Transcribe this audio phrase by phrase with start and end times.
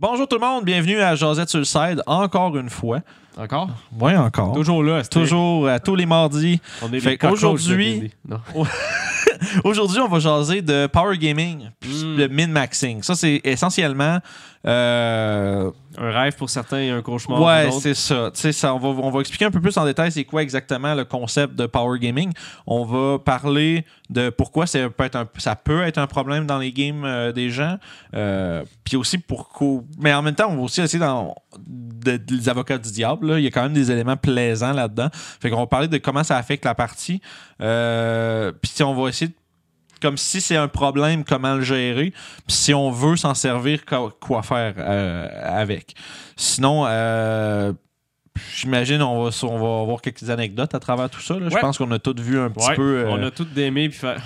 [0.00, 3.00] Bonjour tout le monde, bienvenue à Josette sur le side, encore une fois.
[3.36, 3.68] Encore?
[3.98, 4.52] Oui, encore.
[4.54, 5.02] Toujours là.
[5.04, 6.60] Toujours à tous les mardis.
[6.82, 7.16] On est Fait.
[8.28, 8.38] Non.
[9.64, 12.16] Aujourd'hui, on va jaser de Power Gaming, puis Mm.
[12.16, 13.02] le min-maxing.
[13.02, 14.18] Ça, c'est essentiellement.
[14.66, 18.30] Euh, Un rêve pour certains et un cauchemar ouais, pour d'autres.
[18.34, 18.74] c'est ça.
[18.74, 21.54] On, va, on va expliquer un peu plus en détail c'est quoi exactement le concept
[21.54, 22.32] de Power Gaming.
[22.66, 26.58] On va parler de pourquoi ça peut être un, ça peut être un problème dans
[26.58, 27.76] les games euh, des gens.
[28.14, 29.82] Euh, puis aussi pourquoi.
[29.98, 31.34] Mais en même temps, on va aussi essayer dans
[31.66, 33.32] de, de- les avocats du diable.
[33.32, 33.38] là.
[33.38, 35.08] Il y a quand même des éléments plaisants là-dedans.
[35.12, 37.20] Fait qu'on va parler de comment ça affecte la partie.
[37.58, 39.34] Puis si on va essayer de
[40.00, 42.10] comme si c'est un problème, comment le gérer.
[42.46, 45.94] Puis si on veut s'en servir, quoi, faire euh, avec.
[46.36, 47.72] Sinon, euh,
[48.54, 51.38] j'imagine on va, on va avoir quelques anecdotes à travers tout ça.
[51.38, 51.48] là.
[51.48, 52.98] Je pense qu'on a tous vu un petit Ouais, peu.
[52.98, 54.22] euh, On a tout d'aimer puis faire.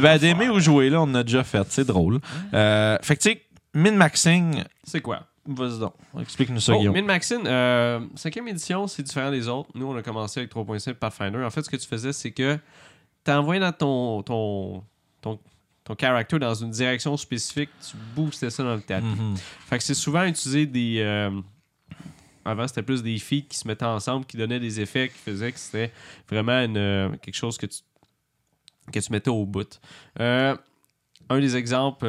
[0.00, 1.66] Ben, d'aimer ou jouer, là, on a déjà fait.
[1.70, 2.18] C'est drôle.
[2.54, 3.42] Euh, fait que, tu sais,
[3.74, 5.24] min-maxing, C'est quoi?
[5.46, 5.94] vas-y donc.
[6.20, 6.94] Explique-nous ça, Oh, Guillaume.
[6.94, 9.70] Min-Maxine, euh, cinquième édition, c'est différent des autres.
[9.74, 11.42] Nous, on a commencé avec 3.5 Pathfinder.
[11.44, 12.56] En fait, ce que tu faisais, c'est que
[13.24, 14.84] tu envoyé dans ton, ton,
[15.20, 15.38] ton,
[15.84, 19.06] ton character dans une direction spécifique, tu boostais ça dans le tapis.
[19.06, 19.36] Mhm.
[19.36, 20.96] Fait que c'est souvent utiliser des.
[21.00, 21.30] euh,
[22.44, 25.52] avant, c'était plus des feats qui se mettaient ensemble, qui donnaient des effets, qui faisaient
[25.52, 25.92] que c'était
[26.28, 27.80] vraiment une, euh, quelque chose que tu,
[28.92, 29.78] que tu mettais au bout.
[30.20, 30.56] Euh,
[31.28, 32.06] un des exemples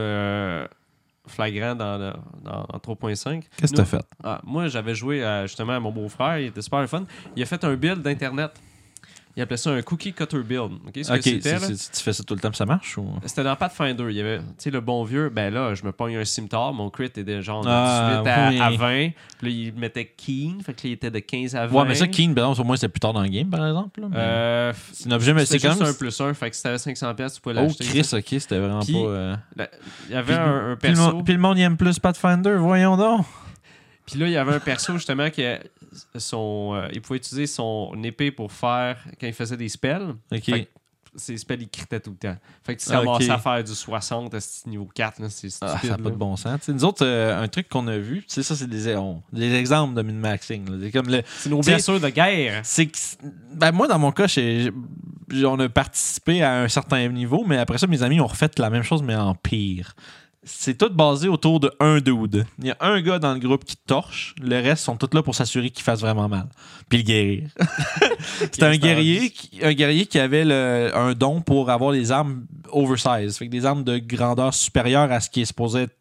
[1.28, 3.44] flagrants dans, dans, dans 3.5.
[3.56, 4.06] Qu'est-ce que Nous- t'as fait?
[4.24, 7.06] ah, moi, j'avais joué à, justement à mon beau-frère, il était super fun.
[7.36, 8.52] Il a fait un build d'Internet.
[9.38, 10.74] Il appelait ça un cookie cutter build.
[10.86, 12.98] OK, ce que c'était, tu fais ça tout le temps, ça marche?
[12.98, 13.08] Ou...
[13.26, 14.06] c'était dans Pathfinder.
[14.10, 16.74] Il y avait, tu sais, le bon vieux, ben là, je me pogne un scimitar.
[16.74, 18.60] Mon crit était genre de Ah, 18 à, oui.
[18.60, 19.10] à 20.
[19.40, 20.62] Puis là, il mettait keen.
[20.62, 21.80] Fait que là, il était de 15 à 20.
[21.82, 23.66] Ouais, mais ça, Keen, par exemple, au moins, c'était plus tard dans le game, par
[23.66, 24.02] exemple.
[24.02, 25.82] là, mais- Euh, c'est un objet, mais c'est même.
[25.82, 26.34] un plus un.
[26.34, 27.86] Fait que si t'avais 500$, piastres, tu pouvais Oh, l'acheter.
[27.86, 29.00] Chris, ok, c'était vraiment Puis- pas.
[29.00, 29.36] euh,
[30.10, 31.12] Il y avait Puis, un, un puis le, perso.
[31.14, 33.26] monde- puis le monde y aime plus Pathfinder, voyons donc.
[34.12, 35.44] Puis là, il y avait un perso justement qui
[36.18, 40.16] son, euh, il pouvait utiliser son épée pour faire quand il faisait des spells.
[40.32, 40.68] Ok.
[41.14, 42.38] Ses spells, il critait tout le temps.
[42.64, 43.30] Fait que tu ok.
[43.30, 45.20] à faire du 60 à ce niveau 4.
[45.20, 46.70] là, C'est Ah, ça n'a pas de bon sens.
[46.70, 49.54] Nous autres, euh, un truc qu'on a vu, tu sais, ça, c'est des, on- des
[49.56, 50.66] exemples de min-maxing.
[50.82, 51.22] C'est comme le.
[51.26, 52.62] C'est nos blessures de guerre.
[52.64, 52.98] C'est que.
[53.54, 54.28] Ben, moi, dans mon cas,
[55.44, 58.70] on a participé à un certain niveau, mais après ça, mes amis ont refait la
[58.70, 59.94] même chose, mais en pire.
[60.44, 62.46] C'est tout basé autour de un dude.
[62.58, 65.22] Il y a un gars dans le groupe qui torche, le reste sont tous là
[65.22, 66.48] pour s'assurer qu'il fasse vraiment mal.
[66.90, 67.50] Puis le guérir.
[68.40, 72.46] C'était un guerrier, qui, un guerrier qui avait le- un don pour avoir des armes
[72.72, 75.96] oversize, fait que des armes de grandeur supérieure à ce qui est supposé être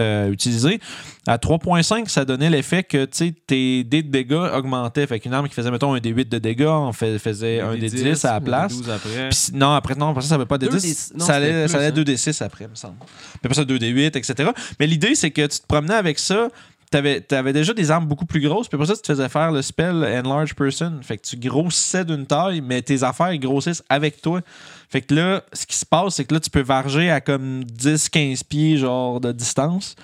[0.00, 0.80] euh, utilisé.
[1.26, 5.06] À 3.5, ça donnait l'effet que tu sais, tes dés de dégâts augmentaient.
[5.06, 7.88] Fait qu'une arme qui faisait, mettons, un D8 de dégâts, on fait- faisait un Des
[7.88, 8.76] D10 à la place.
[8.76, 9.28] 12 après.
[9.30, 11.12] Puis si- non, après, non, après ça, ça n'avait pas de Deux 10.
[11.12, 11.90] des- non, ça allait, plus, ça allait hein.
[11.92, 12.96] 2D6 après, me semble.
[12.98, 14.50] Puis après ça, 2D8, etc.
[14.78, 16.48] Mais l'idée, c'est que tu te promenais avec ça.
[16.90, 19.50] T'avais avais déjà des armes beaucoup plus grosses, puis après ça, tu te faisais faire
[19.50, 21.00] le spell Enlarge Person.
[21.02, 24.40] Fait que tu grossissais d'une taille, mais tes affaires grossissent avec toi.
[24.88, 27.62] Fait que là, ce qui se passe, c'est que là, tu peux varger à comme
[27.64, 29.96] 10-15 pieds, genre, de distance.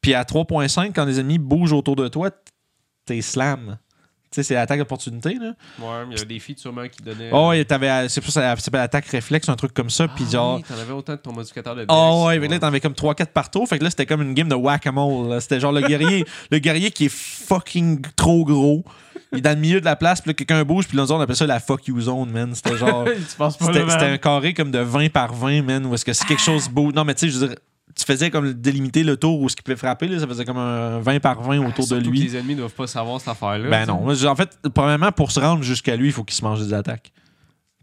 [0.00, 2.30] Puis à 3.5, quand les ennemis bougent autour de toi,
[3.04, 3.78] t'es slam.
[4.30, 5.54] Tu sais, c'est l'attaque d'opportunité, là.
[5.78, 7.30] Ouais, mais il y avait des filles sûrement qui donnaient.
[7.32, 10.06] Oh, et t'avais, c'est pour ça, s'appelle attaque réflexe, un truc comme ça.
[10.06, 10.56] Puis Ah genre.
[10.56, 12.92] oui, t'en avais autant de ton modificateur de Oh ouais, mais là, t'en avais comme
[12.92, 13.64] 3-4 partout.
[13.64, 15.40] Fait que là, c'était comme une game de whack-a-mole.
[15.40, 18.84] C'était genre le guerrier, le guerrier qui est fucking trop gros.
[19.32, 21.36] Il est dans le milieu de la place, puis quelqu'un bouge, puis là, on appelle
[21.36, 22.54] ça la fuck you zone, man.
[22.54, 23.04] C'était genre.
[23.04, 26.12] tu penses pas C'était un carré comme de 20 par 20, man, où est-ce que
[26.12, 26.92] si quelque chose bouge.
[26.94, 27.56] Non, mais tu sais, je veux dire,
[27.98, 30.56] tu faisais comme délimiter le tour où ce qui pouvait frapper, là, ça faisait comme
[30.56, 32.20] un 20 par 20 autour de que lui.
[32.20, 33.68] Les ennemis doivent pas savoir cette affaire-là.
[33.68, 34.08] Ben non.
[34.08, 37.12] En fait, premièrement, pour se rendre jusqu'à lui, il faut qu'il se mange des attaques.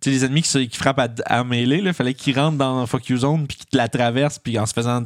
[0.02, 3.10] Tu sais, les ennemis qui, frappent à, à mêlée, il fallait qu'ils rentrent dans fuck
[3.10, 5.04] you zone, puis qu'ils te la traversent, puis en se faisant.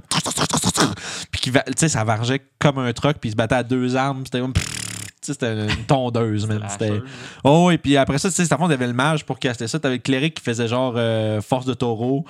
[1.31, 4.23] Puis tu sais, ça vargeait comme un truck, puis ils se battaient à deux armes.
[4.25, 4.53] C'était comme.
[5.34, 7.01] C'était une tondeuse, hacheuse.
[7.44, 9.79] Oh, et puis après ça, tu sais, à fond, t'avais le mage pour caster ça.
[9.79, 12.25] T'avais le cléric qui faisait genre euh, force de taureau.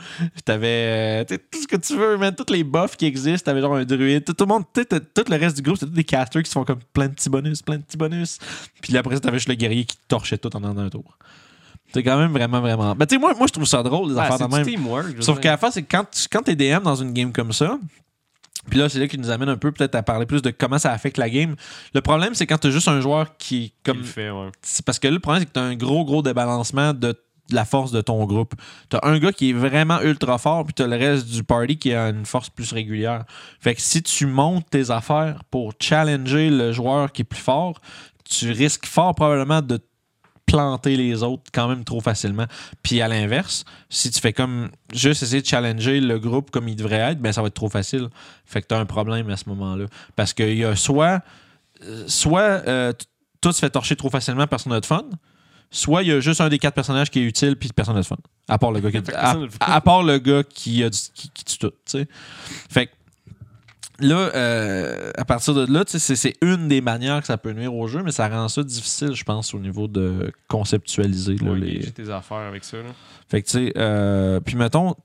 [0.45, 2.33] T'avais euh, tout ce que tu veux, man.
[2.35, 3.45] Tous les buffs qui existent.
[3.51, 4.25] T'avais genre un druide.
[4.25, 6.53] Tout, tout le monde, tout le reste du groupe, c'était tous des casters qui se
[6.53, 8.37] font comme plein de petits bonus, plein de petits bonus.
[8.81, 11.17] Puis après ça, t'avais juste le guerrier qui torchait tout en un un tour.
[11.93, 12.93] C'est quand même vraiment, vraiment.
[12.95, 14.63] Ben, tu sais, moi, moi, je trouve ça drôle, les Ah, affaires de même.
[14.65, 15.07] teamwork.
[15.21, 17.79] Sauf qu'à la fin, c'est quand, tu- quand t'es DM dans une game comme ça,
[18.69, 20.77] puis là, c'est là qui nous amène un peu peut-être à parler plus de comment
[20.77, 21.55] ça affecte la game.
[21.93, 24.49] Le problème, c'est quand t'as juste un joueur qui comme fait, ouais.
[24.85, 27.15] parce que là, le problème, c'est que tu as un gros, gros débalancement de
[27.49, 28.53] de la force de ton groupe.
[28.89, 31.43] Tu as un gars qui est vraiment ultra fort, puis tu as le reste du
[31.43, 33.25] party qui a une force plus régulière.
[33.59, 37.79] Fait que si tu montes tes affaires pour challenger le joueur qui est plus fort,
[38.23, 39.79] tu risques fort probablement de
[40.51, 42.45] planter les autres quand même trop facilement.
[42.83, 46.75] Puis à l'inverse, si tu fais comme juste essayer de challenger le groupe comme il
[46.75, 48.09] devrait être, ben ça va être trop facile.
[48.45, 49.85] Fait que tu as un problème à ce moment-là.
[50.15, 51.21] Parce qu'il y a soit,
[52.07, 53.05] soit euh, t-
[53.41, 55.03] toi tu fais torcher trop facilement, personne n'a de fun.
[55.71, 58.01] Soit il y a juste un des quatre personnages qui est utile, puis personne n'a
[58.01, 58.17] de fun.
[58.47, 59.13] À part le gars qui, Fait
[59.59, 61.71] à, part le gars qui, a du- qui, qui tue tout.
[62.69, 62.91] Fait que
[64.01, 67.87] là, euh, à partir de là, c'est une des manières que ça peut nuire au
[67.87, 71.35] jeu, mais ça rend ça difficile, je pense, au niveau de conceptualiser.
[71.35, 71.91] là, Ouais, les...
[71.91, 72.77] tes affaires avec ça.
[72.77, 72.89] Là.
[73.27, 74.95] Fait que, tu sais, euh, puis mettons,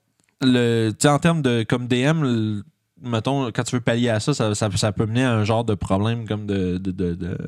[0.41, 2.62] le, en termes de, comme DM, le-
[3.02, 5.64] mettons, quand tu veux pallier à ça, ça, ça, ça peut mener à un genre
[5.64, 6.79] de problème comme de.
[6.79, 7.38] de, de- de-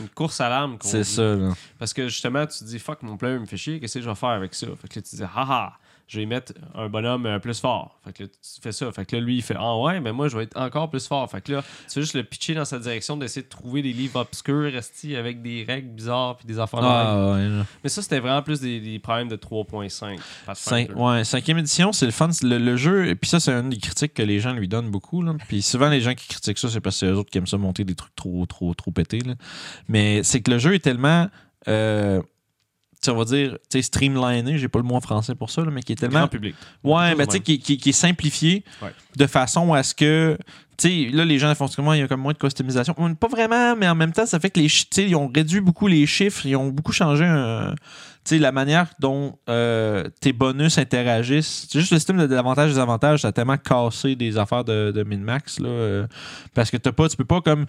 [0.00, 0.76] Une course à l'âme.
[0.80, 1.52] C'est ça, là.
[1.78, 4.08] Parce que justement, tu te dis, fuck, mon player me fait chier, qu'est-ce que je
[4.08, 4.66] vais faire avec ça?
[4.80, 5.72] Fait que là, tu dis, haha,
[6.10, 7.98] je vais mettre un bonhomme euh, plus fort.
[8.04, 8.90] Fait que là, tu fais ça.
[8.90, 11.06] Fait que là, lui, il fait, ah ouais, mais moi, je vais être encore plus
[11.06, 11.30] fort.
[11.30, 13.92] Fait que là, tu fais juste le pitcher dans sa direction d'essayer de trouver des
[13.92, 16.80] livres obscurs, restés avec des règles bizarres puis des affaires.
[16.82, 17.48] Ah, ouais.
[17.84, 20.18] Mais ça, c'était vraiment plus des, des problèmes de 3.5.
[20.46, 20.86] Pathfinder.
[20.88, 22.28] Cinq- ouais, cinquième édition, c'est le fun.
[22.42, 24.90] Le, le jeu, et puis ça, c'est une des critiques que les gens lui donnent
[24.90, 25.22] beaucoup.
[25.22, 25.34] Là.
[25.48, 27.46] Puis souvent, les gens qui critiquent ça, c'est parce que c'est eux autres qui aiment
[27.46, 29.20] ça monter des trucs trop, trop, trop pétés.
[29.20, 29.34] là.
[29.88, 31.28] Mais c'est que le jeu est tellement.
[31.68, 32.20] euh,
[33.08, 35.92] on va dire, streamliné, j'ai pas le mot en français pour ça, là, mais qui
[35.92, 36.54] est tellement Grand public.
[36.84, 38.92] Ouais, mais de tu sais, qui, qui- qui est simplifié Ouais.
[39.16, 40.36] de façon à ce que.
[40.76, 42.94] Tu sais, là, les gens font comment il y a comme moins de customisation.
[43.14, 44.68] Pas vraiment, mais en même temps, ça fait que les.
[44.68, 47.74] chi- Tu sais, ils ont réduit beaucoup les chiffres, ils ont beaucoup changé euh,
[48.32, 51.66] la manière dont euh, tes bonus interagissent.
[51.70, 54.64] C'est juste le système de- d'avantages et des avantages, ça a tellement cassé des affaires
[54.64, 55.68] de, de min-max, là.
[55.68, 56.06] euh,
[56.54, 57.66] parce que t'as pas, tu peux pas comme.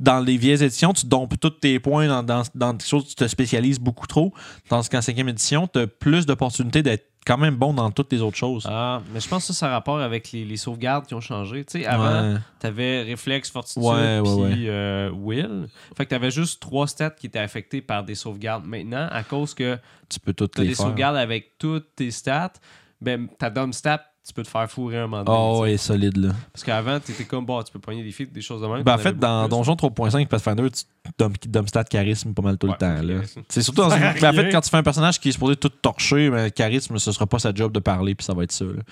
[0.00, 3.14] Dans les vieilles éditions, tu dompes tous tes points dans, dans, dans des choses, tu
[3.14, 4.32] te spécialises beaucoup trop.
[4.68, 8.20] Tandis qu'en cinquième édition, tu as plus d'opportunités d'être quand même bon dans toutes les
[8.22, 8.64] autres choses.
[8.70, 11.20] Ah, mais je pense que ça, ça a rapport avec les, les sauvegardes qui ont
[11.20, 11.64] changé.
[11.64, 12.38] Tu sais, avant, Ouais.
[12.60, 15.66] T'avais réflexe, fortitude, Ouais, ouais, puis euh, will.
[15.96, 18.64] Fait que t'avais juste trois stats qui étaient affectés par des sauvegardes.
[18.64, 19.76] Maintenant, à cause que
[20.08, 20.86] tu peux toutes t'as les des faire.
[20.86, 22.52] sauvegardes avec toutes tes stats,
[23.00, 25.38] ben ta dom stat, tu peux te faire fourrer un moment donné.
[25.40, 26.30] Oh, ouais, solide, là.
[26.52, 28.82] Parce qu'avant, t'étais comme, bon, tu peux pogner des filles, des choses de même.
[28.82, 30.82] Ben, en fait, dans Donjon 3.5 Pathfinder, tu
[31.16, 33.02] dump, dump charisme pas mal tout Ouais, le temps.
[33.02, 33.20] Là.
[33.48, 34.00] C'est surtout dans une...
[34.20, 36.98] ben, en fait, quand tu fais un personnage qui est supposé tout torcher, ben, charisme,
[36.98, 38.64] ce sera pas sa job de parler, puis ça va être ça.
[38.64, 38.82] là.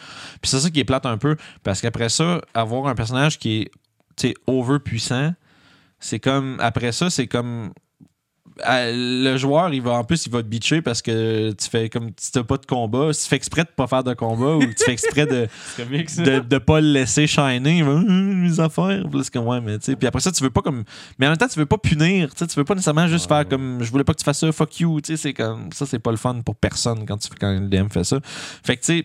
[0.40, 3.62] Puis c'est ça qui est plate un peu, parce qu'après ça, avoir un personnage qui
[3.62, 3.70] est
[4.16, 5.32] tu sais, over puissant,
[5.98, 6.58] c'est comme.
[6.60, 7.72] Après ça, c'est comme.
[8.66, 12.10] Le joueur, il va en plus, il va te bitcher parce que tu fais comme
[12.16, 14.60] si t'as pas de combat, si tu fais exprès de pas faire de combat ou
[14.64, 16.16] tu fais exprès de, plus.
[16.16, 17.78] De, de pas le laisser shiner.
[17.78, 19.02] Il va, Hum, mes affaires.
[19.22, 19.96] C'est comme, ouais, mais tu sais.
[19.96, 20.84] Puis après ça, tu veux pas comme.
[21.18, 22.30] Mais en même temps, tu veux pas punir.
[22.30, 23.82] Tu sais, tu veux pas nécessairement juste Ouais, faire comme.
[23.82, 25.00] Je voulais pas que tu fasses ça, fuck you.
[25.00, 25.72] Tu sais, c'est comme.
[25.72, 28.18] Ça, c'est pas le fun pour personne quand, tu, quand le DM fait ça.
[28.22, 29.04] Fait que, tu sais.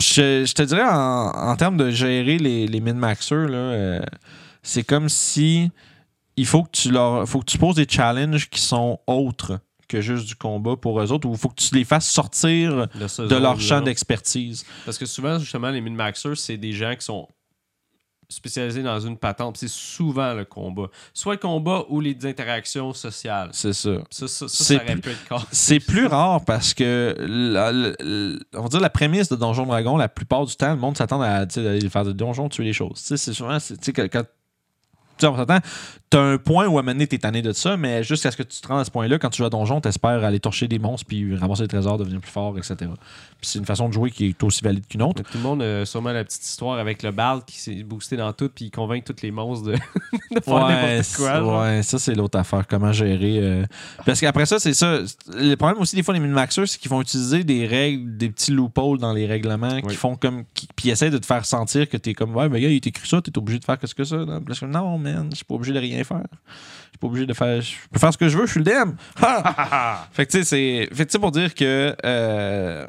[0.00, 4.00] Je, je te dirais, en, en termes de gérer les, les min-maxers, euh,
[4.62, 5.70] c'est comme si
[6.38, 9.58] il faut que tu leur faut que tu poses des challenges qui sont autres
[9.88, 12.88] que juste du combat pour eux autres, ou il faut que tu les fasses sortir
[12.94, 14.66] De, leur champ d'expertise.
[14.84, 17.26] Parce que souvent, justement, les min-maxers, c'est des gens qui sont
[18.28, 19.56] spécialisés dans une patente.
[19.56, 20.88] C'est souvent le combat.
[21.14, 23.48] Soit le combat ou les interactions sociales.
[23.52, 24.02] C'est ça.
[24.10, 25.16] Ça, ça, ça, C'est ça plus-.
[25.50, 29.64] C'est plus rare parce que la, la- la- on va dire la prémisse de Donjon
[29.64, 32.74] Dragon, la plupart du temps, le monde s'attend à aller faire des donjons, tuer les
[32.74, 32.98] choses.
[32.98, 33.56] C'est souvent,
[33.96, 34.24] quand
[35.18, 35.26] tu
[36.10, 38.60] t'as un point où à donné, t'es tanné de ça, mais jusqu'à ce que tu
[38.60, 41.06] te rendes à ce point-là, quand tu joues à donjon, t'espères aller torcher des monstres,
[41.06, 42.76] puis ramasser des trésors, devenir plus fort, etc.
[42.80, 42.90] Puis
[43.42, 45.22] c'est une façon de jouer qui est aussi valide qu'une autre.
[45.22, 48.32] Tout le monde a sûrement la petite histoire avec le bard qui s'est boosté dans
[48.32, 49.72] tout puis il convainc tous les monstres de,
[50.34, 51.38] de faire Ouais, quoi.
[51.40, 51.62] genre.
[51.62, 53.38] ouais, ça c'est l'autre affaire, comment gérer.
[53.40, 53.64] euh,
[54.06, 55.00] Parce qu'après ça, c'est ça.
[55.34, 58.50] Le problème aussi des fois des min-maxers, c'est qu'ils vont utiliser des règles, des petits
[58.52, 60.44] loopholes dans les règlements qui font comme.
[60.54, 62.80] Qui, puis ils essaient de te faire sentir que t'es comme Ouais, mais gars, il
[62.80, 64.16] t'écrit ça, t'es obligé de faire qu'est-ce que ça.
[64.16, 64.54] Non, là,
[65.12, 66.22] je man, je suis pas obligé de rien faire.
[66.32, 67.60] Je suis pas obligé de faire.
[67.60, 68.92] Je peux faire ce que je veux, je suis le DM.
[70.12, 70.88] Fait que tu sais, c'est.
[70.94, 71.94] Fait que tu sais, pour dire que.
[72.04, 72.86] euh,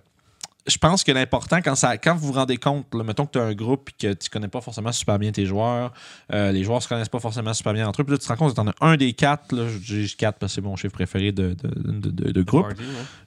[0.68, 3.40] je pense que l'important, quand, ça, quand vous vous rendez compte, là, mettons que tu
[3.40, 5.92] as un groupe et que tu connais pas forcément super bien tes joueurs,
[6.32, 8.30] euh, les joueurs se connaissent pas forcément super bien entre eux, puis là, tu te
[8.30, 10.56] rends compte que tu en as un des quatre, là, j'ai juste quatre parce que
[10.56, 12.68] c'est mon chiffre préféré de, de, de- de- de groupe.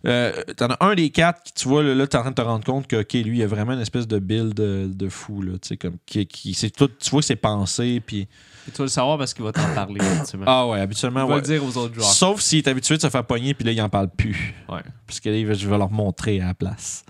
[0.06, 2.30] Euh, tu en as un des quatre qui, tu vois, là, tu es en train
[2.30, 4.88] de te rendre compte que, OK, lui, il a vraiment une espèce de build de,
[4.92, 8.28] de fou, là, tu sais, comme, qui, qui, tout, tu vois que c'est pensé, puis.
[8.68, 10.00] Et tu vas le savoir parce qu'il va t'en parler.
[10.46, 11.40] Ah ouais, habituellement, il va ouais.
[11.40, 12.06] le dire aux autres joueurs.
[12.12, 14.54] Sauf s'il est habitué de se faire pogner, puis là, il en parle plus.
[14.68, 14.80] Ouais.
[15.06, 17.04] Parce que là, il va- je vais leur montrer à la place.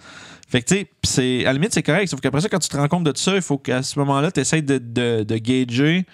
[0.49, 2.09] Fait que, tu sais, pis c'est, à la limite, c'est correct.
[2.09, 4.31] Sauf qu'après ça, quand tu te rends compte de ça, il faut qu'à ce moment-là,
[4.31, 6.05] tu essaies de, de, de gager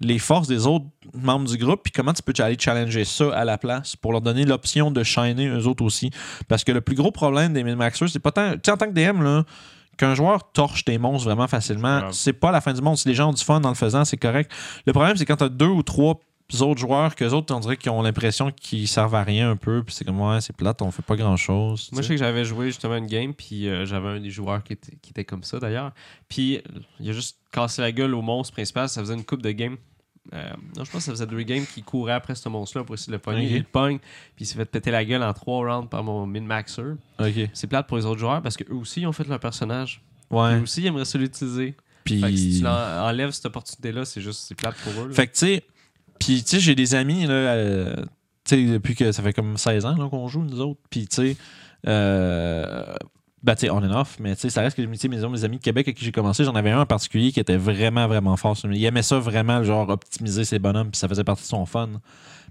[0.00, 3.44] les forces des autres membres du groupe, puis comment tu peux aller challenger ça à
[3.44, 6.10] la place pour leur donner l'option de shiner eux autres aussi.
[6.48, 8.52] Parce que le plus gros problème des min-maxers, c'est pas tant.
[8.54, 9.44] Tu sais, en tant que DM, là,
[9.96, 12.08] qu'un joueur torche tes monstres vraiment facilement, Ouais.
[12.12, 12.96] c'est pas la fin du monde.
[12.96, 14.50] Si les gens ont du fun en le faisant, c'est correct.
[14.86, 16.18] Le problème, c'est quand tu as deux ou trois
[16.60, 19.82] autres joueurs que autres, on dirait qu'ils ont l'impression qu'ils servent à rien un peu.
[19.82, 21.88] Puis c'est comme, ouais, c'est plate, on fait pas grand chose.
[21.92, 24.62] Moi, je sais que j'avais joué justement une game, puis euh, j'avais un des joueurs
[24.62, 25.92] qui était, qui était comme ça d'ailleurs.
[26.28, 26.60] Puis
[27.00, 28.88] il a juste cassé la gueule au monstre principal.
[28.88, 29.76] Ça faisait une coupe de game.
[30.32, 32.94] Euh, non, je pense que ça faisait deux games qui courait après ce monstre-là pour
[32.94, 33.46] essayer de le pogner.
[33.46, 36.26] Il le pogne, puis il s'est fait péter la gueule en trois rounds par mon
[36.26, 36.94] min-maxer.
[37.52, 40.00] C'est plate pour les autres joueurs parce qu'eux aussi ils ont fait leur personnage.
[40.30, 40.58] Ouais.
[40.58, 41.74] Eux aussi ils aimeraient se l'utiliser.
[42.04, 42.20] Puis.
[42.20, 45.08] Fait que si tu enlèves cette opportunité-là, c'est juste c'est plate pour eux.
[45.08, 45.14] là.
[45.14, 45.64] Fait que, tu sais,
[46.18, 47.96] puis, tu sais, j'ai des amis, là, euh,
[48.44, 50.80] tu sais, depuis que ça fait comme 16 ans là, qu'on joue, nous autres.
[50.90, 51.36] Puis, tu sais,
[51.86, 52.94] euh,
[53.44, 55.98] ben, sais, on and off, mais ça reste que mes, mes amis de Québec avec
[55.98, 58.56] qui j'ai commencé, j'en avais un en particulier qui était vraiment, vraiment fort.
[58.64, 61.90] Il aimait ça vraiment, genre, optimiser ses bonhommes, puis ça faisait partie de son fun.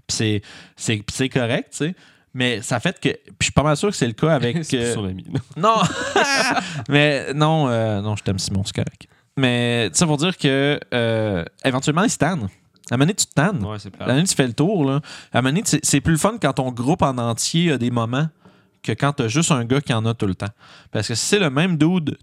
[0.06, 0.40] Puis,
[0.76, 1.94] c'est- correct, tu sais.
[2.32, 3.08] Mais ça fait que.
[3.08, 4.56] Puis, je suis pas mal sûr que c'est le cas avec.
[4.74, 5.26] euh, son ami.
[5.56, 5.74] non!
[6.88, 9.06] mais non, euh, non, je t'aime Simon, c'est correct.
[9.36, 12.48] Mais ça pour dire que euh, éventuellement, ils se tannent.
[12.90, 13.64] À un moment donné, tu te tannes.
[13.64, 14.00] Ouais, c'est À un plate.
[14.00, 14.84] moment donné, tu fais le tour.
[14.84, 15.00] Là.
[15.32, 17.78] À un moment donné, c'est c'est plus le fun quand ton groupe en entier a
[17.78, 18.28] des moments
[18.84, 20.52] que quand t'as juste un gars qui en a tout le temps.
[20.92, 22.16] Parce que si c'est le même dude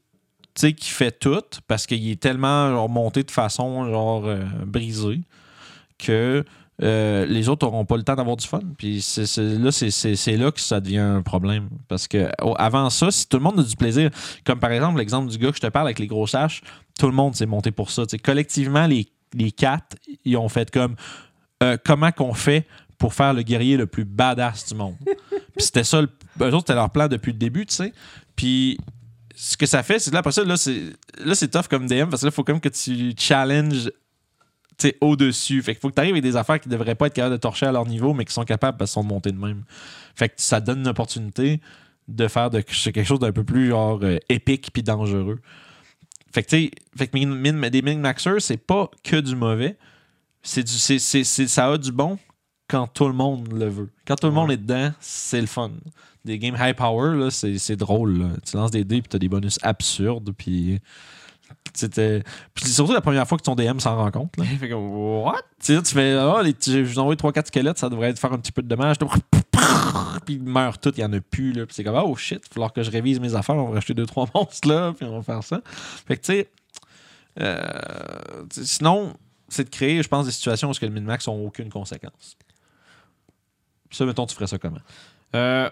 [0.53, 5.21] tu qui fait tout, parce qu'il est tellement genre, monté de façon genre euh, brisée,
[5.97, 6.43] que
[6.81, 8.59] euh, les autres n'auront pas le temps d'avoir du fun.
[8.77, 11.69] Puis c'est, là, c'est, là que ça devient un problème.
[11.87, 14.09] Parce que avant ça, si tout le monde a du plaisir,
[14.45, 16.61] comme par exemple l'exemple du gars que je te parle avec les grosses haches,
[16.99, 18.05] tout le monde s'est monté pour ça.
[18.05, 20.95] Tu collectivement, les, les quatre, ils ont fait comme
[21.63, 22.67] euh, comment qu'on fait
[23.01, 24.95] pour faire le guerrier le plus badass du monde.
[25.55, 26.07] Puis c'était ça, le,
[26.39, 27.93] eux autres, c'était leur plan depuis le début, tu sais.
[28.35, 28.77] Puis
[29.35, 32.09] ce que ça fait, c'est là, après ça, là, c'est, là, c'est tough comme DM
[32.09, 33.89] parce que là, il faut comme que tu challenges
[35.01, 35.61] au-dessus.
[35.61, 37.39] Fait qu'il faut que tu arrives avec des affaires qui devraient pas être capables de
[37.39, 39.63] torcher à leur niveau, mais qui sont capables parce qu'ils sont montés de même.
[40.15, 41.59] Fait que ça donne une opportunité
[42.07, 45.39] de faire de, quelque chose d'un peu plus genre euh, épique puis dangereux.
[46.33, 49.77] Fait que tu sais, fait que min- min- des min-maxers, c'est pas que du mauvais.
[50.43, 52.17] C'est du, c'est, c'est- c'est- ça a du bon
[52.71, 53.89] quand tout le monde le veut.
[54.07, 55.71] Quand tout le monde est dedans, c'est le fun.
[56.23, 58.17] Des games high power, là, c'est, c'est drôle.
[58.17, 58.27] là.
[58.49, 60.31] Tu lances des dés puis t'as des bonus absurdes.
[60.37, 60.79] Puis
[61.73, 62.23] c'était.
[62.53, 64.37] Puis surtout la première fois que ton DM s'en rend compte.
[64.37, 64.45] Là.
[64.59, 65.41] Fait comme What?
[65.59, 68.37] Tu sais, tu fais, ah, les, je vous envoie 3-4 squelettes, ça devrait faire un
[68.37, 68.95] petit peu de dommage.
[70.25, 71.51] Puis ils meurent tous, il n'y en a plus.
[71.51, 71.65] Là.
[71.65, 73.75] Puis c'est comme, oh shit, il va falloir que je révise mes affaires, on va
[73.75, 75.61] racheter 2-3 monstres là, puis on va faire ça.
[76.07, 76.49] Fait que tu sais,
[77.41, 77.61] euh,
[78.49, 79.13] tu sais, sinon,
[79.49, 82.37] c'est de créer, je pense, des situations où ce que le min-max n'ont aucune conséquence.
[83.91, 84.79] Puis ça, mettons, tu ferais ça comment?
[85.35, 85.69] Euh,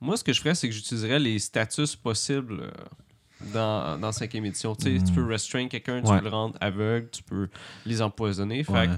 [0.00, 2.70] moi, ce que je ferais, c'est que j'utiliserais les statuts possibles euh,
[3.54, 4.74] dans, dans cinquième édition.
[4.74, 6.18] Tu sais, tu peux restrain quelqu'un, tu Ouais.
[6.18, 7.48] peux le rendre aveugle, tu peux
[7.86, 8.64] les empoisonner.
[8.64, 8.86] Fait Ouais.
[8.88, 8.92] que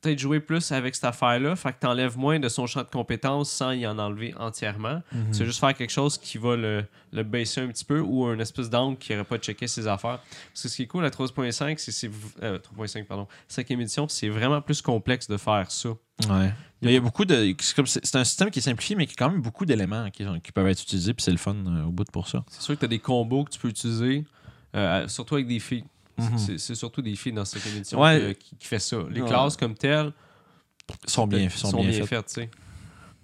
[0.00, 3.50] peut-être jouer plus avec cette affaire-là, fait que t'enlèves moins de son champ de compétences
[3.52, 5.00] sans y en enlever entièrement.
[5.12, 5.32] Mhm.
[5.34, 8.38] C'est juste faire quelque chose qui va le, le baisser un petit peu ou un
[8.40, 10.18] espèce d'angle qui n'aurait pas checké ses affaires.
[10.48, 12.10] Parce que ce qui est cool à 3.5, c'est
[12.42, 15.90] euh, 3.5 pardon, 5e édition, c'est vraiment plus complexe de faire ça.
[16.28, 16.52] Ouais.
[16.82, 17.54] Il y a beaucoup de.
[17.60, 20.52] C'est un système qui est simplifié, mais qui a quand même beaucoup d'éléments qui, qui
[20.52, 22.44] peuvent être utilisés, puis c'est le fun euh, au bout de pour ça.
[22.48, 24.24] C'est sûr que tu as des combos que tu peux utiliser,
[24.74, 25.84] euh, surtout avec des filles.
[26.18, 26.36] Mhm.
[26.38, 28.18] C'est- C'est surtout des filles dans cette édition Ouais.
[28.18, 28.96] que- qui, qui fait ça.
[29.10, 29.28] Les Ouais.
[29.28, 30.12] classes comme telles
[31.06, 32.30] sont bien, sont sont bien, bien faites.
[32.32, 32.50] faites.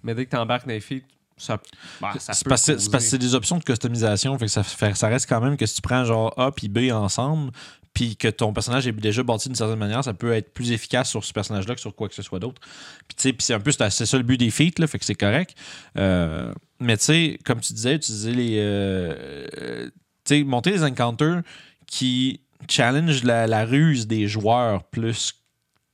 [0.03, 1.03] Mais dès que tu embarques dans les filles,
[1.39, 1.59] ça,
[2.01, 4.37] bah, ça C'est parce, que- c'est des options de customisation.
[4.37, 6.67] Fait que ça, fait- ça reste quand même que si tu prends genre A puis
[6.67, 7.51] B ensemble,
[7.93, 11.09] puis que ton personnage est déjà bâti d'une certaine manière, ça peut être plus efficace
[11.09, 12.61] sur ce personnage-là que sur quoi que ce soit d'autre.
[13.07, 14.85] Puis tu sais, puis c'est un peu c'est c'est ça le but des feats, là,
[14.87, 15.55] fait que c'est correct.
[15.97, 18.57] Euh, mais tu sais, comme tu disais, utiliser les.
[18.59, 19.89] euh, euh,
[20.23, 21.41] tu sais, monter des encounters
[21.87, 25.33] qui challenge la, la ruse des joueurs plus.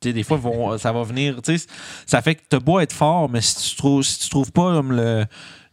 [0.05, 1.41] Tu sais, des fois, vont, ça va venir.
[1.41, 1.67] tu sais,
[2.05, 4.73] Ça fait que t'as beau être fort, mais si tu trouves, si tu trouves pas
[4.73, 5.25] comme le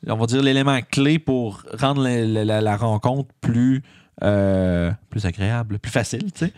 [0.09, 3.83] on va dire, l'élément clé pour rendre la, la- la- la rencontre plus,
[4.25, 6.53] euh, plus agréable, plus facile, tu sais,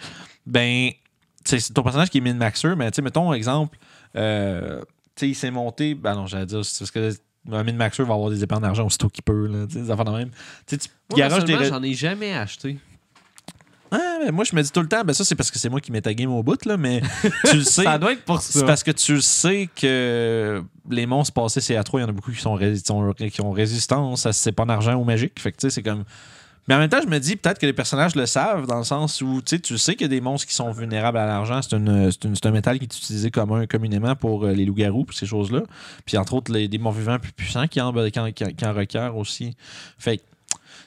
[0.47, 0.91] ben,
[1.45, 3.77] tu c'est ton personnage qui est min-maxer, mais tu sais, mettons, exemple,
[4.17, 7.11] euh, tu sais, il s'est monté, ben non, j'allais dire, c'est parce que
[7.53, 9.91] un min-maxer va avoir des épées en argent aussitôt qu'il peut, là, tu sais, des
[9.91, 10.31] affaires de même.
[10.67, 11.69] Tu tu Moi, des...
[11.69, 12.79] j'en ai jamais acheté.
[13.95, 15.69] Ah, mais moi, je me dis tout le temps, ben ça, c'est parce que c'est
[15.69, 17.01] moi qui mets ta game au bout, là, mais
[17.49, 17.85] tu le sais.
[17.85, 21.89] Ça doit être pour C'est parce que tu le sais que les monstres passés CA3,
[21.95, 25.05] il y en a beaucoup qui, sont qui ont, résistance à c'est pas d'argent ou
[25.05, 25.39] magique.
[25.39, 26.05] Fait que tu sais, c'est comme.
[26.67, 28.85] Mais en même temps, je me dis peut-être que les personnages le savent, dans le
[28.85, 31.27] sens où tu sais, tu sais qu'il y a des monstres qui sont vulnérables à
[31.27, 31.61] l'argent.
[31.61, 35.61] C'est, un métal qui est utilisé commun, communément pour euh, les loups-garous, pour ces choses-là.
[36.07, 38.71] Puis entre autres, les, des morts vivants plus puissants qui en, qui en, qui en-
[38.71, 39.55] en requièrent aussi.
[39.99, 40.23] Fait que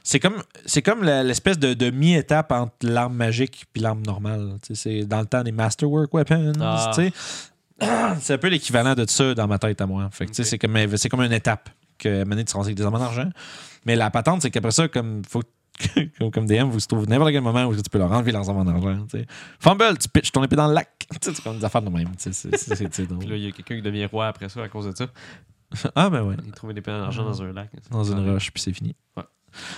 [0.08, 4.56] c'est comme, c'est comme l'espèce de, de mi-étape entre l'arme magique et l'arme normale.
[4.74, 6.54] C'est dans le temps des Masterwork Weapons.
[6.62, 6.94] Ah.
[8.22, 10.08] C'est un peu l'équivalent de ça dans ma tête à moi.
[10.12, 13.30] Fait c'est comme, c'est comme une étape que mener te rends avec des armes d'argent.
[13.86, 15.44] Mais la patente, c'est qu'après ça, comme faut
[16.32, 18.66] comme- DM, vous se trouvez n'importe quel moment où tu peux leur enlever leurs armes
[18.66, 19.06] d'argent.
[19.12, 19.28] tu sais.
[19.60, 20.90] Fumble, tu pitches ton épée dans le lac.
[21.22, 22.12] C'est comme des affaires de même.
[22.18, 23.20] C'est drôle.
[23.20, 25.08] Puis là, il y a quelqu'un qui devient roi après ça à cause de ça.
[25.96, 26.38] Ah, ben ouais.
[26.46, 27.70] Il trouve des peines d'argent dans un lac.
[27.92, 28.96] Dans une roche, puis c'est fini.
[29.18, 29.24] Ouais.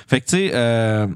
[0.07, 1.07] Fait que, tu sais, euh,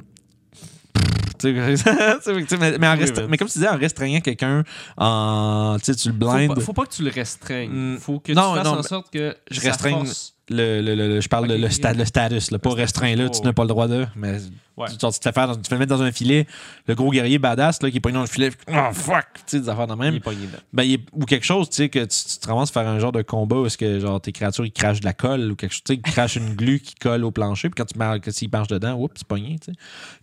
[1.44, 2.96] mais, mais, en
[3.28, 4.64] mais comme tu disais, en restreignant quelqu'un,
[4.98, 6.56] en, tu le Faut blindes.
[6.56, 7.96] pas, faut pas que tu le restreignes.
[7.96, 7.98] Mm.
[8.00, 11.08] Faut que Non, tu fasses non, en sorte que je restreigne force- Le, le, le-
[11.08, 13.64] le- je parle de le, sta- le status, là, pas restreint là, tu n'as pas
[13.64, 14.06] le droit de.
[14.16, 14.38] Mais
[14.76, 14.88] Ouais.
[15.00, 16.48] genre, tu te fais faire, dans- tu te fais mettre dans un filet,
[16.88, 19.60] le gros guerrier badass là, qui est pogné dans le filet, oh fuck, tu sais,
[19.60, 20.16] des affaires de Il même.
[20.16, 20.48] est pogné.
[20.74, 22.88] Ben, il est- ou quelque chose, tu sais, que tu, tu te ramasses à faire
[22.90, 25.52] un genre de combat où est-ce que genre tes créatures ils crachent de la colle
[25.52, 27.86] ou quelque chose, tu sais, ils crachent une glu qui colle au plancher, puis quand
[27.92, 29.78] tu marques, que s'ils marchent dedans, oups, c'est pogné, tu sais.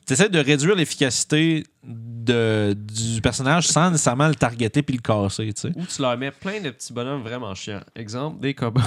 [0.07, 5.53] Tu essaies de réduire l'efficacité de, du personnage sans nécessairement le targeter puis le casser,
[5.55, 5.73] tu sais.
[5.77, 7.81] Ou tu leur mets plein de petits bonhommes vraiment chiants.
[7.95, 8.83] Exemple, des combats.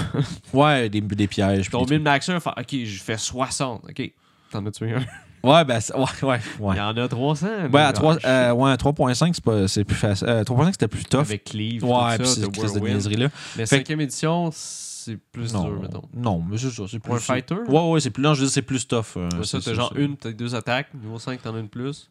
[0.53, 1.70] Ouais, des, des pièges.
[1.70, 3.86] Ton des mime d'action, fait OK, je fais 60.
[3.89, 4.12] OK.
[4.51, 5.03] T'en as tué un?
[5.43, 6.75] Ouais, ben, ouais, ouais, ouais.
[6.75, 7.47] Il y en a 300.
[7.71, 7.93] Ouais, à là.
[7.93, 10.27] 3, Ah, euh, ouais, à 3.5, c'est pas- c'est plus facile.
[10.29, 11.19] Euh, 3.5, c'était plus tough.
[11.19, 13.27] Avec Cleave, ouais, puis tout ça, cette crise de niaiserie-là.
[13.57, 16.01] Mais Fait- 5 édition, c'est plus Non, dur, mettons.
[16.15, 16.83] non, mais c'est ça.
[16.89, 17.07] C'est plus.
[17.07, 17.55] Pour un fighter?
[17.67, 18.23] Ouais, ouais, c'est plus.
[18.23, 19.03] Non, je veux dire, c'est plus tough.
[19.17, 20.00] euh, ça, c'est t'as genre ça.
[20.00, 20.88] une, peut-être deux attaques.
[20.93, 22.09] Niveau 5, t'en as une plus.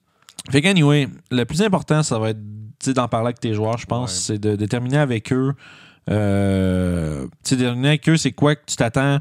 [0.50, 2.38] Fait qu'anyway, le plus important, ça va être
[2.88, 4.10] d'en parler avec tes joueurs, je pense.
[4.12, 4.18] Ouais.
[4.34, 5.54] C'est de déterminer avec eux.
[6.10, 9.18] Euh, tu sais, déterminer avec eux, c'est quoi que tu t'attends.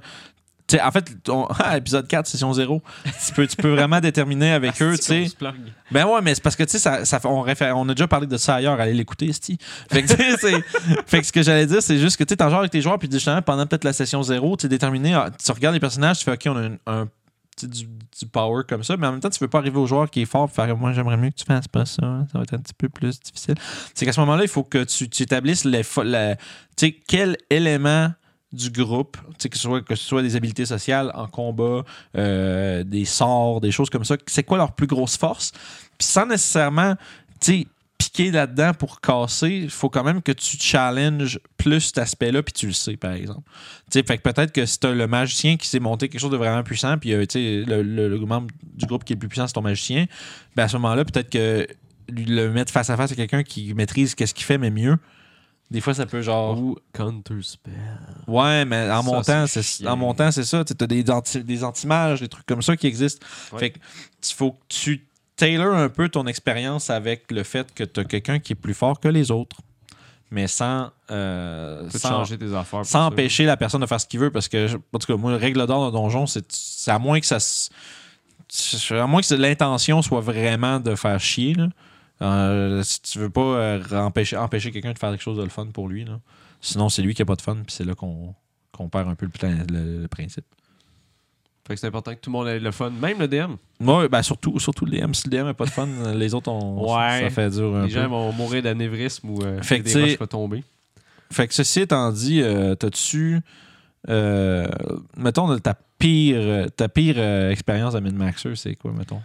[0.79, 1.11] En fait,
[1.59, 2.81] ah, épisode 4, session 0,
[3.25, 5.21] tu peux, tu peux vraiment déterminer avec eux, tu sais.
[5.25, 5.55] On se plug.
[5.91, 8.07] Ben ouais, mais c'est parce que, tu sais, ça, ça on, réfère- on a déjà
[8.07, 9.57] parlé de ça ailleurs, allez l'écouter, Sti.
[9.91, 10.13] Fait que,
[11.05, 12.97] fait ce que j'allais dire, c'est juste que, tu sais, t'en joues avec tes joueurs,
[12.99, 16.19] puis justement, pendant peut-être la session 0, tu es déterminé, ah, tu regardes les personnages,
[16.19, 17.07] tu fais, OK, on a un, un-
[17.63, 20.09] du, du power comme ça, mais en même temps, tu veux pas arriver au joueur
[20.09, 22.01] qui est fort et faire, moi, j'aimerais mieux que tu fasses pas ça,
[22.31, 23.53] ça va être un petit peu plus difficile.
[23.93, 26.41] C'est qu'à ce moment-là, il faut que tu, tu établisses les, la- tu
[26.77, 28.11] sais, quel élément
[28.53, 31.83] du groupe, que, ce soit, que ce soit des habiletés sociales en combat,
[32.17, 35.51] euh, des sorts, des choses comme ça, c'est quoi leur plus grosse force?
[35.97, 36.95] Puis sans nécessairement,
[37.97, 42.51] piquer là-dedans pour casser, il faut quand même que tu challenges plus cet aspect-là, puis
[42.53, 43.49] tu le sais, par exemple.
[43.91, 46.97] Fait que peut-être que c'est le magicien qui s'est monté quelque chose de vraiment puissant,
[46.97, 49.61] puis euh, le, le- le membre du groupe qui est le plus puissant, c'est ton
[49.61, 50.05] magicien,
[50.55, 51.67] ben à ce moment-là, peut-être que
[52.09, 54.97] le mettre face à face à quelqu'un qui maîtrise qu'est-ce qu'il fait, mais mieux,
[55.71, 56.59] des fois, ça peut genre...
[56.59, 57.73] Ou Counter Spell.
[58.27, 60.65] Ouais, mais en Ça, montant, c'est en montant, c'est ça.
[60.65, 63.25] Tu as des, anti, des anti-images, des trucs comme ça qui existent.
[63.53, 63.59] Ouais.
[63.59, 65.07] Fait que il faut que tu
[65.37, 68.73] tailor un peu ton expérience avec le fait que tu as quelqu'un qui est plus
[68.73, 69.61] fort que les autres,
[70.29, 72.85] mais sans, euh, sans, changer tes affaires.
[72.85, 73.05] sans ça.
[73.05, 74.29] empêcher la personne de faire ce qu'il veut.
[74.29, 77.25] Parce que, en tout cas, moi, règle d'or d'un donjon, c'est c'est à moins que
[77.25, 77.37] ça.
[78.91, 81.53] À moins que l'intention soit vraiment de faire chier.
[81.53, 81.69] Là.
[82.21, 85.49] Euh, si tu veux pas euh, empêcher, empêcher quelqu'un de faire quelque chose de le
[85.49, 86.05] fun pour lui.
[86.05, 86.19] Là.
[86.61, 88.35] Sinon, c'est lui qui a pas de fun, puis c'est là qu'on
[88.89, 90.45] perd un peu le, plan- le- le principe.
[91.67, 92.89] Fait que c'est important que tout le monde ait le fun.
[92.89, 93.53] Même le DM.
[93.79, 95.13] Ouais, ben surtout, surtout le DM.
[95.13, 97.21] Si le DM n'a pas de fun, les autres, on, Ouais.
[97.21, 98.01] ça fait dur un Les peu.
[98.01, 100.63] gens vont mourir d'anévrisme ou euh, Fait que des roches vont tomber.
[101.31, 103.39] Fait que ceci étant dit, euh, t'as-tu.
[104.09, 104.67] euh,
[105.15, 107.19] mettons, ta pire, ta pire
[107.51, 109.21] expérience à Min-Maxer, c'est quoi, mettons?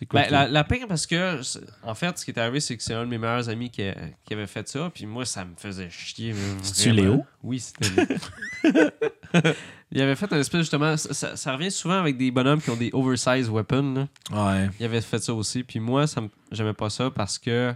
[0.00, 0.22] C'est quoi?
[0.22, 1.38] Ben, la, la pire parce que,
[1.82, 3.82] en fait, ce qui est arrivé, c'est que c'est un de mes meilleurs amis qui,
[3.82, 4.90] a- qui avait fait ça.
[4.94, 6.34] Puis moi, ça me faisait chier.
[6.62, 6.90] C'est-tu.
[6.92, 7.22] Léo?
[7.42, 7.90] Oui, c'était
[8.64, 8.90] Léo.
[9.92, 12.90] Il avait fait un espèce, justement, ça, revient souvent avec des bonhommes qui ont des
[12.94, 13.94] oversized weapons.
[14.30, 14.52] là.
[14.62, 14.70] Ouais.
[14.80, 15.64] Il avait fait ça aussi.
[15.64, 17.74] Puis moi, ça j'aimais pas ça parce que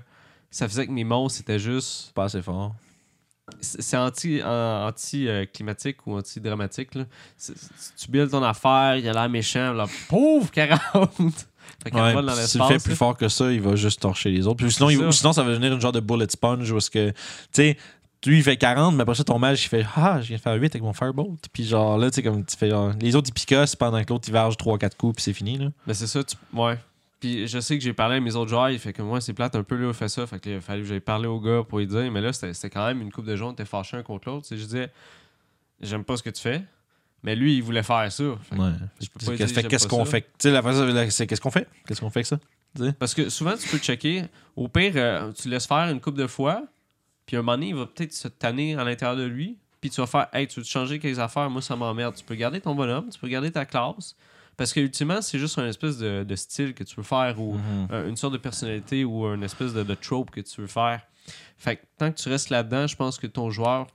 [0.50, 2.12] ça faisait que mes monstres, c'était juste.
[2.14, 2.74] Pas assez fort.
[3.60, 6.90] C'est c'est anti, anti-climatique ou anti-dramatique.
[6.92, 9.72] Tu builds ton affaire, il a l'air méchant.
[9.74, 11.46] Là, pauvre 40!
[11.82, 13.60] Fait qu'elle Ouais, vole dans puis si tu le fais plus fort que ça, il
[13.60, 14.56] va juste torcher les autres.
[14.64, 15.06] Puis sinon, il- ça.
[15.08, 17.16] ou sinon, ça va devenir une genre de bullet sponge où est-ce que, tu
[17.52, 17.76] sais,
[18.26, 20.42] lui, il fait 40, mais après ça, ton mage, il fait Ah, je viens de
[20.42, 21.40] faire 8 avec mon Firebolt.
[21.52, 24.10] Puis genre, là, tu sais, comme tu fais genre, les autres, ils picassent pendant que
[24.10, 25.66] l'autre, il varge 3-4 coups, puis c'est fini, là.
[25.86, 26.34] Ben c'est ça, tu...
[26.54, 26.78] ouais.
[27.20, 29.32] Puis je sais que j'ai parlé à mes autres joueurs, il fait que moi c'est
[29.32, 30.26] plate un peu là, fait ça.
[30.26, 32.10] Fait que là, il a fallu que j'aille parler au gars pour lui dire.
[32.12, 34.28] Mais là, c'était c'était quand même une coupe de gens, on était fâchés un contre
[34.28, 34.42] l'autre.
[34.46, 34.90] Tu sais, Je disais,
[35.80, 36.62] j'aime pas ce que tu fais.
[37.24, 38.24] Mais lui, il voulait faire ça.
[38.42, 38.70] Fait que- Ouais.
[39.00, 40.20] je peux pas Fait lui que- dire fait j'aime qu'est-ce qu'on fait?
[40.22, 41.66] Tu sais, la la- c'est qu'est-ce qu'on fait?
[41.86, 42.38] Qu'est-ce qu'on fait avec ça?
[42.98, 44.24] Parce que souvent, tu peux checker.
[44.56, 46.62] Au pire, euh, tu laisses faire une coupe de fois.
[47.26, 49.56] Puis un moment donné, il va peut-être se tanner à l'intérieur de lui.
[49.80, 51.48] Puis tu vas faire, hey, tu veux changer quelques affaires?
[51.48, 52.14] Moi, ça m'emmerde.
[52.14, 54.14] Tu peux garder ton bonhomme, tu peux garder ta classe.
[54.56, 57.54] Parce que ultimement, c'est juste un espèce de, de style que tu veux faire ou
[57.54, 57.88] Mhm.
[57.92, 61.00] euh, une sorte de personnalité ou une espèce de, de trope que tu veux faire.
[61.56, 63.86] Fait que tant que tu restes là-dedans, je pense que ton joueur,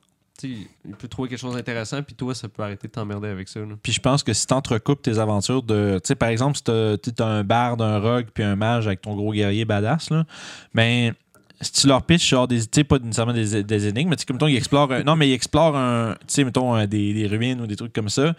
[0.47, 3.59] il peut trouver quelque chose d'intéressant, puis toi, ça peut arrêter de t'emmerder avec ça.
[3.81, 5.99] Puis je pense que si tu entrecoupes tes aventures de.
[6.03, 9.01] Tu sais, par exemple, si tu as un barde, un rogue, puis un mage avec
[9.01, 10.25] ton gros guerrier badass, là,
[10.73, 11.13] ben.
[11.61, 14.37] Si tu leur pitches, genre, des, tu pas nécessairement des, des énigmes, mais tu comme
[14.37, 15.03] mettons, ils explorent.
[15.05, 16.13] non, mais ils explorent un.
[16.21, 18.33] Tu sais, mettons, des, des ruines ou des trucs comme ça.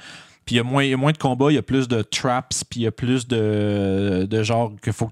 [0.46, 0.60] Puis il y
[0.94, 3.28] a moins de combats, il y a plus de traps, puis il y a plus
[3.28, 5.10] de, de genre que faut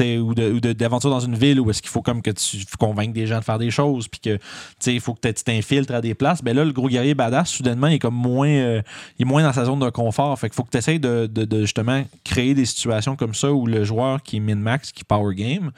[0.00, 3.38] ou d'aventure dans une ville où est-ce qu'il faut comme que tu convainques des gens
[3.38, 4.38] de faire des choses puis que
[4.86, 7.88] il faut que tu t'infiltres à des places ben là le gros guerrier badass soudainement
[7.88, 8.82] il est comme moins euh,
[9.18, 10.38] il est moins dans sa zone de confort.
[10.38, 11.28] Fait qu'il faut que tu essaies de,
[11.60, 15.70] justement créer des situations comme ça où le joueur qui est min-max qui power game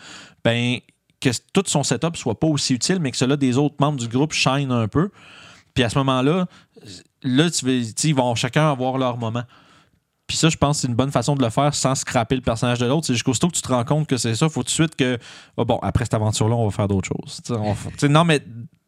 [0.45, 0.79] ben
[1.21, 4.09] que tout son setup soit pas aussi utile mais que cela des autres membres du
[4.09, 5.11] groupe shine un peu.
[5.75, 6.47] Puis à ce moment-là
[7.23, 9.43] là tu ils vont chacun avoir leur moment
[10.27, 12.41] puis ça, je pense que c'est une bonne façon de le faire sans scraper le
[12.41, 13.07] personnage de l'autre.
[13.07, 15.19] C'est jusqu'au que tu te rends compte que c'est ça, faut tout de suite que,
[15.59, 17.41] ah bon, après cette aventure-là, on va faire d'autres choses.
[17.43, 18.41] T'sais, on va- t'sais, non, mais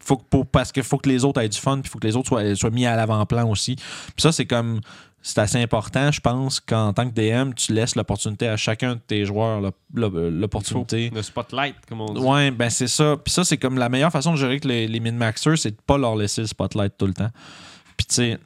[0.03, 1.99] faut que, pour- parce qu'il faut que les autres aient du fun, puis il faut
[1.99, 3.75] que les autres soient, soient mis à l'avant-plan aussi.
[3.75, 4.79] Puis ça, c'est comme,
[5.21, 8.99] c'est assez important, je pense, qu'en tant que DM, tu laisses l'opportunité à chacun de
[9.05, 11.11] tes joueurs, l'op- l'op- l'opportunité.
[11.13, 12.19] Le spotlight, comme on dit.
[12.21, 13.15] Ouais, ben c'est ça.
[13.23, 15.81] Puis ça, c'est comme la meilleure façon de gérer que les, les min-maxers, c'est de
[15.85, 17.29] pas leur laisser le spotlight tout le temps.
[17.97, 18.37] Puis tu sais,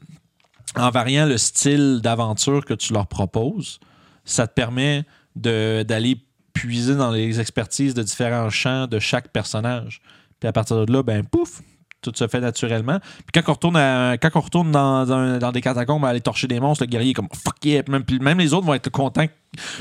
[0.75, 3.79] en variant le style d'aventure que tu leur proposes,
[4.25, 5.05] ça te permet
[5.35, 6.17] d'aller
[6.53, 10.01] puiser dans les expertises de différents champs de chaque personnage.
[10.39, 11.61] Puis à partir de là, ben pouf,
[12.01, 12.99] tout se fait naturellement.
[12.99, 15.05] Puis quand on retourne, à- quand on retourne dans,
[15.39, 17.83] dans des catacombes à aller torcher des monstres, le guerrier est comme fuck yeah.
[17.87, 19.25] Même, même les autres vont être contents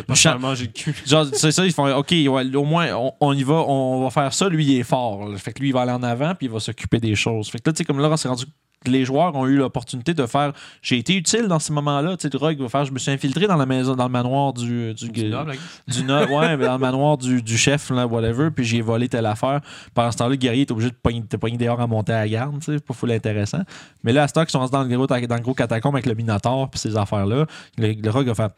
[0.06, 0.94] pas manger le cul.
[1.06, 4.10] Genre, c'est ça, ils font OK, ouais, au moins, on, on y va, on va
[4.10, 4.48] faire ça.
[4.48, 5.28] Lui, il est fort.
[5.38, 7.48] Fait que lui, il va aller en avant, puis il va s'occuper des choses.
[7.48, 8.44] Fait que là, tu sais, comme là, on s'est rendu
[8.86, 12.16] les joueurs ont eu l'opportunité de faire j'ai été utile dans ces moments-là.
[12.16, 14.52] Tu sais, Drog va faire je me suis infiltré dans la maison, dans le manoir
[14.54, 14.94] du.
[14.94, 15.54] du, Du noble,
[15.86, 19.26] du no- ouais, dans le manoir du, du chef, là, whatever, puis j'ai volé telle
[19.26, 19.60] affaire.
[19.94, 22.20] Pendant ce temps-là, le guerrier est obligé de pogner, de pogner dehors à monter à
[22.20, 23.60] la garde, tu sais, pas full intéressant.
[24.02, 26.06] Mais là, à ce temps qu'ils sont dans le gros, dans le gros catacombe avec
[26.06, 28.50] le Minotaur, puis ces affaires-là, le, le Rogue va faire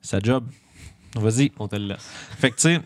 [0.00, 0.44] sa job.
[1.14, 2.08] Vas-y, On te le laisse.
[2.38, 2.80] fait que, tu sais,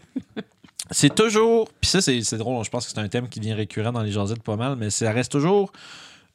[0.91, 1.69] c'est toujours.
[1.81, 2.65] Puis ça, c'est c'est drôle.
[2.65, 4.91] Je pense que c'est un thème qui vient récurrent dans les jasettes pas mal, mais
[4.91, 5.73] ça reste toujours.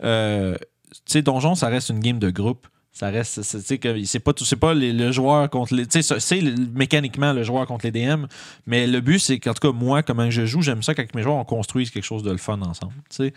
[0.04, 0.56] Euh,
[0.92, 2.68] tu sais, Donjon, ça reste une game de groupe.
[2.92, 3.44] Ça reste.
[3.44, 5.86] c'est- pas, pas le joueur contre les.
[5.86, 6.42] Tu sais, c'est
[6.74, 8.26] mécaniquement le joueur contre les DM,
[8.66, 11.22] mais le but, c'est qu'en tout cas, moi, comment je joue, j'aime ça qu'avec mes
[11.22, 12.94] joueurs, on construise quelque chose de le fun ensemble.
[13.10, 13.34] tu sais.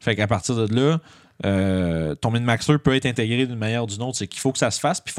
[0.00, 1.00] Fait qu'à partir de là.
[1.44, 4.16] euh, ton min-maxer peut être intégré d'une manière ou d'une autre.
[4.16, 5.14] C'est qu'il faut que ça se fasse, puis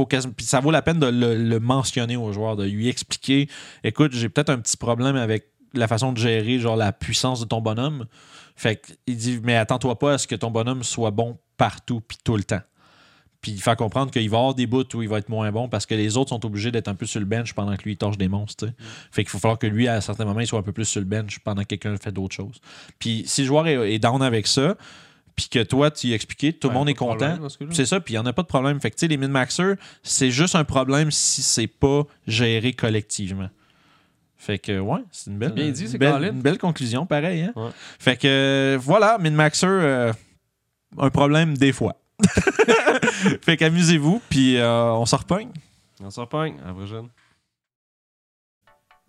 [0.45, 3.49] ça vaut la peine de le, le mentionner au joueur, de lui expliquer
[3.83, 7.45] écoute, j'ai peut-être un petit problème avec la façon de gérer genre la puissance de
[7.45, 8.05] ton bonhomme.
[8.55, 12.17] Fait qu'il dit mais attends-toi pas à ce que ton bonhomme soit bon partout puis
[12.23, 12.61] tout le temps.
[13.41, 15.51] Puis il fait comprendre qu'il va y avoir des bouts où il va être moins
[15.51, 17.83] bon parce que les autres sont obligés d'être un peu sur le bench pendant que
[17.83, 18.65] lui il torche des monstres.
[18.65, 18.73] sais.
[19.11, 20.99] Fait qu'il faut falloir que lui, à certains moments, il soit un peu plus sur
[20.99, 22.59] le bench pendant que quelqu'un fait d'autres choses.
[22.97, 24.75] Puis si le joueur est, est down avec ça,
[25.35, 27.37] puis que toi, tu y expliqué, tout le Ouais, monde est content.
[27.71, 28.79] C'est ça, puis il n'y en a pas de problème.
[28.79, 33.49] Fait que, tu sais, les min-maxers, c'est juste un problème si c'est pas géré collectivement.
[34.37, 37.43] Fait que, ouais, c'est une belle, bien dit, une c'est belle, une belle conclusion, pareil.
[37.43, 37.53] Hein?
[37.55, 37.69] Ouais.
[37.99, 40.13] Fait que, voilà, min-maxer, euh,
[40.97, 41.95] un problème des fois.
[43.41, 45.49] fait qu'amusez-vous, puis euh, on s'en repogne.
[46.03, 46.55] On s'en pogne.
[46.63, 47.07] À la prochaine.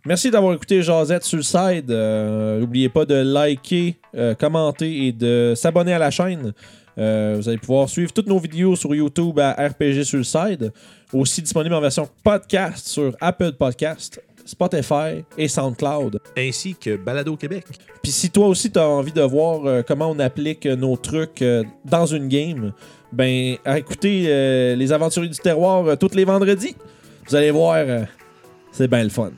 [0.06, 1.90] Merci d'avoir écouté le side.
[1.90, 6.52] Euh, N'oubliez pas de liker, euh, commenter et de s'abonner à la chaîne.
[6.96, 10.72] Euh, vous allez pouvoir suivre toutes nos vidéos sur YouTube à RPG sur le side.
[11.12, 16.20] Aussi disponible en version podcast sur Apple Podcast, Spotify et SoundCloud.
[16.38, 17.64] ainsi que Balado Québec.
[18.02, 20.96] Puis si toi aussi tu as envie de voir euh, comment on applique euh, nos
[20.96, 22.72] trucs euh, dans une game,
[23.12, 26.76] ben euh, les aventuriers du terroir tous les vendredis.
[27.28, 27.84] Vous allez voir,
[28.70, 29.32] c'est bien le fun.